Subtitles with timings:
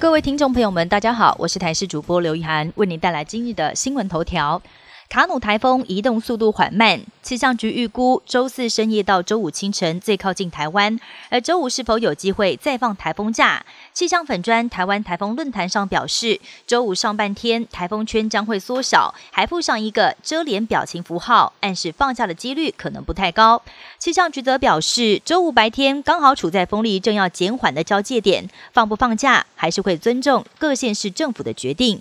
[0.00, 4.62] 各位听众朋友们，大家好，我是台视主播刘一涵，为您带来今日的新闻头条。
[5.10, 10.96] 卡努台风移动速度缓慢，气象局预估周四深夜到周五清晨最靠近台湾，
[11.30, 13.66] 而周五是否有机会再放台风假？
[13.92, 23.60] 气象粉砖台湾台风论坛上表示，周五上半天台风圈将会缩小，还附上一个遮脸表情符号，暗示放假的几率可能不太高。
[23.98, 32.00] 气象局则表示，周五白天刚好处在风力正要减缓的交界点，放不放假还是会尊重各县市政府的决定。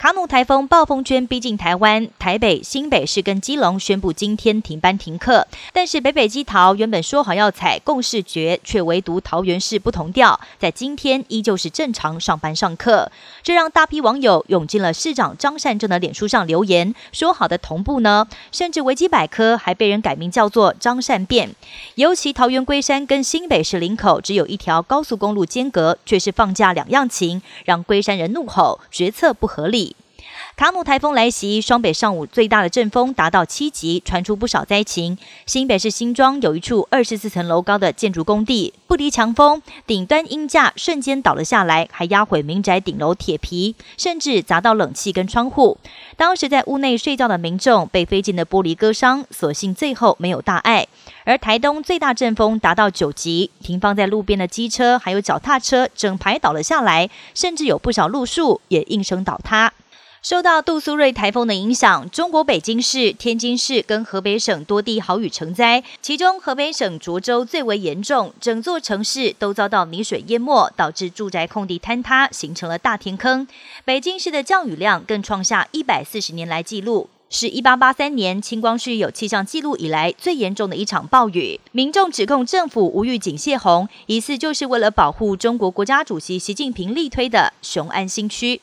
[0.00, 5.44] 卡努台风暴风圈逼近台湾，台北、新北市跟基隆宣布今天停班停课。
[5.72, 13.10] 但是北北基桃原本说好要采共视觉，却唯独桃园市不同调，在今天依旧是正常上班上课。
[13.42, 18.28] 这让大批网友涌进了市长张善政的脸书上留言，说好的同步呢？
[18.52, 21.56] 甚至维基百科还被人改名叫做张善变。
[21.96, 29.87] 尤其桃园龟山跟新北市林口只有一条高速公路间隔，却是放假两样情，让龟山人怒吼决策不合理。
[30.56, 35.16] 卡努台风来袭，双北上午最大的阵风达到七级，传出不少灾情。
[35.46, 45.78] 新北市新庄有一处二十四层楼高的建筑工地，不敌强风，顶端鹰架瞬间倒了下来，还压毁民宅顶楼铁皮，甚至砸到冷气跟窗户。
[46.16, 50.88] 当时在屋内睡觉的民众被飞进的玻璃割伤，所幸最后没有大碍。
[51.22, 59.72] 而台东最大阵风达到九级，停放在路边的机车还有脚踏车整排倒了下来，甚至有不少路树也应声倒塌。
[60.20, 73.46] 受到杜苏芮台风的影响，中国北京市、天津市跟河北省多地豪雨成灾，其中河北省涿州最为严重，整座城市都遭到泥水淹没，导致住宅空地坍塌，形成了大天坑。
[73.84, 81.60] 北京市的降雨量更创下一百四十年来纪录，是一八八三年清光绪有气象记录以来最严重的一场暴雨。
[81.70, 88.60] 民众指控政府无预警泄洪，疑似就是为了保护中国国家主席习近平力推的雄安新区。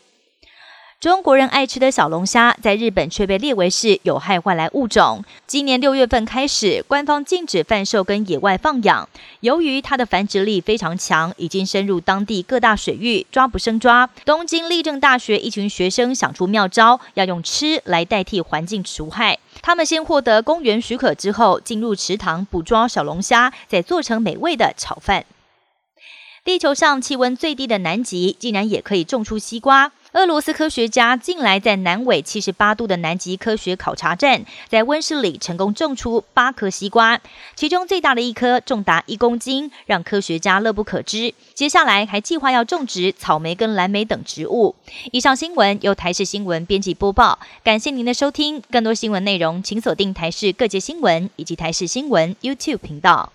[1.01, 5.23] 中国人爱吃的小龙虾，在日本却被列为是有害外来物种。
[5.45, 9.07] 今年六月份开始，官方禁止贩售跟野外放养。
[9.41, 14.09] 由于它的繁殖力非常强，已经深入当地各大水域，抓不生抓。
[14.23, 19.37] 东京立正大学一群学生想出妙招，要用吃来代替环境除害。
[19.61, 25.25] 他们先获得公园许可之后，进入池塘捕捉小龙虾，再做成美味的炒饭。
[26.43, 29.91] 地球上气温最低的南极，竟然也可以种出西瓜。
[30.15, 37.19] 俄罗斯科学家近来在南纬七十八度的南极科学考察站，在温室里成功种出八颗西瓜，
[37.53, 41.33] 其中最大的一颗重达一公斤，让科学家乐不可支。
[41.53, 44.73] 接下来还计划要种植草莓跟蓝莓等植物。
[45.11, 48.63] 以上新闻由台视新闻编辑播报，感谢您的收听。
[48.71, 53.33] 更多新闻内容，请锁定台视各界新闻以及台视新闻 YouTube 频道。